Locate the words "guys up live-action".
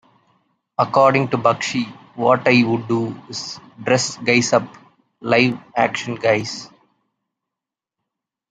4.17-6.15